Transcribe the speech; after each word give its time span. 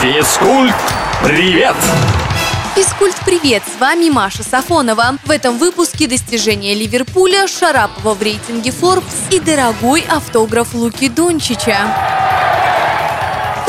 Физкульт, 0.00 0.74
привет! 1.22 1.76
Физкульт 2.74 3.14
привет, 3.26 3.62
с 3.66 3.78
вами 3.78 4.08
Маша 4.08 4.42
Сафонова. 4.42 5.18
В 5.26 5.30
этом 5.30 5.58
выпуске 5.58 6.06
достижения 6.06 6.72
Ливерпуля, 6.72 7.46
Шарапова 7.46 8.14
в 8.14 8.22
рейтинге 8.22 8.70
Forbes 8.70 9.30
и 9.30 9.38
дорогой 9.38 10.02
автограф 10.08 10.72
Луки 10.72 11.10
Дончича. 11.10 12.19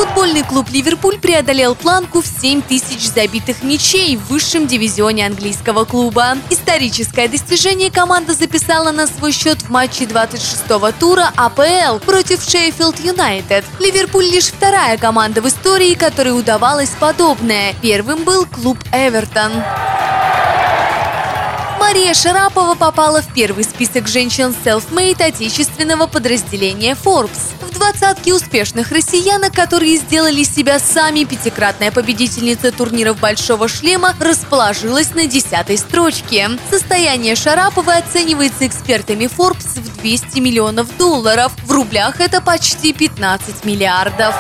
Футбольный 0.02 0.42
клуб 0.42 0.68
«Ливерпуль» 0.72 1.20
преодолел 1.20 1.76
планку 1.76 2.22
в 2.22 2.26
7 2.26 2.64
тысяч 2.64 3.08
забитых 3.08 3.62
мячей 3.62 4.18
в 4.18 4.30
высшем 4.30 4.66
дивизионе 4.66 5.28
английского 5.28 5.86
клуба. 5.86 6.40
Историческое 6.50 7.28
достижение 7.28 7.92
команда 7.92 8.34
записала 8.34 8.92
на 8.92 9.06
свой 9.06 9.32
счет 9.32 9.62
в 9.62 9.70
матче 9.70 10.06
26-го 10.06 10.92
тура 10.94 11.32
АПЛ 11.36 12.04
против 12.04 12.42
Шеффилд 12.42 13.00
Юнайтед. 13.00 13.64
«Ливерпуль» 13.78 14.26
лишь 14.26 14.48
вторая 14.48 14.98
команда 14.98 15.40
в 15.40 15.48
истории, 15.48 15.94
которой 15.94 16.36
удавалось 16.38 16.90
подобное. 17.00 17.76
Первым 17.84 18.24
был 18.24 18.48
клуб 18.48 18.80
«Эвертон». 18.92 19.52
Мария 21.92 22.14
Шарапова 22.14 22.76
попала 22.76 23.22
в 23.22 23.34
первый 23.34 23.66
список 23.66 24.08
женщин 24.08 24.56
self-made 24.64 25.22
отечественного 25.22 26.08
подразделения 26.08 26.96
Forbes. 26.96 27.52
В 27.60 27.74
двадцатке 27.74 28.34
успешных 28.34 28.94
россиянок, 28.94 29.54
которые 29.54 29.98
сделали 29.98 30.44
себя 30.44 30.80
сами, 30.80 31.26
пятикратная 31.26 31.92
победительница 31.92 32.72
турниров 32.72 33.20
«Большого 33.20 33.68
шлема» 33.68 34.16
расположилась 34.22 35.14
на 35.14 35.28
десятой 35.28 35.78
строчке. 35.78 36.52
Состояние 36.70 37.36
Шараповой 37.36 37.98
оценивается 37.98 38.68
экспертами 38.68 39.26
Forbes 39.26 39.82
в 39.82 39.98
200 40.00 40.40
миллионов 40.40 40.96
долларов. 40.96 41.52
В 41.66 41.72
рублях 41.74 42.22
это 42.22 42.40
почти 42.40 42.94
15 42.94 43.66
миллиардов. 43.66 44.34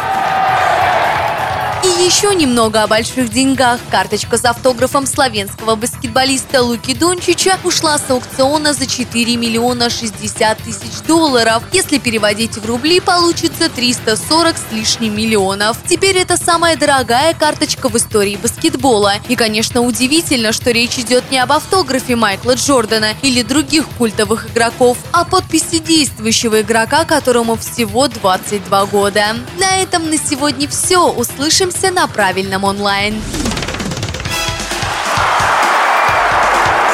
И 1.83 2.03
еще 2.03 2.35
немного 2.35 2.83
о 2.83 2.87
больших 2.87 3.31
деньгах. 3.31 3.79
Карточка 3.89 4.37
с 4.37 4.45
автографом 4.45 5.07
славянского 5.07 5.75
баскетболиста 5.75 6.61
Луки 6.61 6.93
Дончича 6.93 7.57
ушла 7.63 7.97
с 7.97 8.07
аукциона 8.07 8.73
за 8.73 8.85
4 8.85 9.35
миллиона 9.35 9.89
60 9.89 10.59
тысяч 10.59 11.02
долларов. 11.07 11.63
Если 11.71 11.97
переводить 11.97 12.57
в 12.57 12.65
рубли, 12.67 12.99
получится 12.99 13.67
340 13.67 14.57
с 14.57 14.71
лишним 14.71 15.15
миллионов. 15.15 15.77
Теперь 15.87 16.17
это 16.17 16.37
самая 16.37 16.77
дорогая 16.77 17.33
карточка 17.33 17.89
в 17.89 17.97
истории 17.97 18.35
баскетбола. 18.35 19.13
И, 19.27 19.35
конечно, 19.35 19.81
удивительно, 19.81 20.52
что 20.52 20.69
речь 20.69 20.99
идет 20.99 21.31
не 21.31 21.39
об 21.39 21.52
автографе 21.52 22.15
Майкла 22.15 22.53
Джордана 22.53 23.15
или 23.23 23.41
других 23.41 23.87
культовых 23.97 24.52
игроков, 24.52 24.99
а 25.11 25.25
подписи 25.25 25.79
действующего 25.79 26.61
игрока, 26.61 27.05
которому 27.05 27.55
всего 27.55 28.07
22 28.07 28.85
года. 28.85 29.35
На 29.59 29.77
этом 29.77 30.11
на 30.11 30.17
сегодня 30.17 30.67
все. 30.67 31.11
Услышим 31.11 31.70
Увидимся 31.72 31.91
на 31.91 32.05
правильном 32.05 32.66
онлайн. 32.66 33.22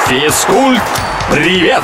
Физкульт, 0.07 0.83
привет! 1.31 1.83